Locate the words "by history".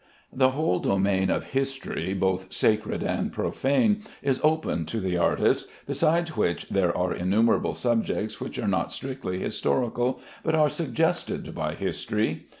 11.53-12.47